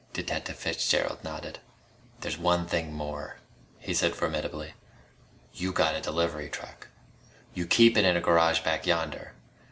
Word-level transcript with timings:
Detective 0.13 0.55
Fitzgerald 0.55 1.23
nodded. 1.23 1.59
"There's 2.21 2.35
one 2.35 2.65
thing 2.65 2.91
more," 2.91 3.35
he 3.77 3.93
said 3.93 4.15
formidably. 4.15 4.73
"You 5.53 5.71
got 5.71 5.93
a 5.93 6.01
delivery 6.01 6.49
truck. 6.49 6.87
You 7.53 7.67
keep 7.67 7.95
it 7.95 8.03
in 8.03 8.17
a 8.17 8.19
garage 8.19 8.61
back 8.61 8.87
yonder. 8.87 9.33